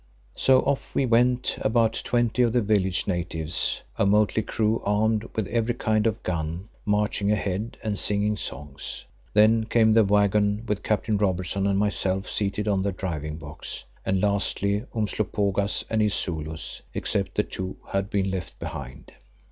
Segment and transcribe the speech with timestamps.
[0.33, 5.45] So off we went, about twenty of the village natives, a motley crew armed with
[5.49, 9.05] every kind of gun, marching ahead and singing songs.
[9.35, 14.19] Then came the waggon with Captain Robertson and myself seated on the driving box, and
[14.19, 19.11] lastly Umslopogaas and his Zulus, except the two who had been left behind.